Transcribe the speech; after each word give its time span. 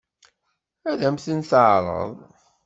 Ad 0.89 1.01
m-ten-teɛṛeḍ? 1.13 2.11